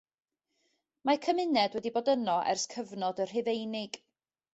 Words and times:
Mae 1.09 1.19
cymuned 1.25 1.77
wedi 1.79 1.91
bod 1.97 2.09
yno 2.13 2.37
ers 2.53 2.63
y 2.71 2.73
cyfnod 2.77 3.21
Rhufeinig. 3.33 4.01